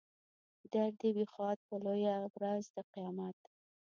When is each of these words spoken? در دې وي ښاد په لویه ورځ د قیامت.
در 0.73 0.89
دې 0.99 1.09
وي 1.15 1.25
ښاد 1.33 1.57
په 1.67 1.75
لویه 1.85 2.15
ورځ 2.35 2.63
د 2.75 2.77
قیامت. 2.93 3.37